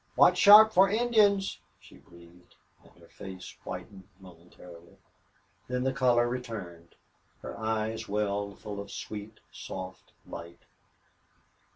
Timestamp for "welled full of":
8.09-8.89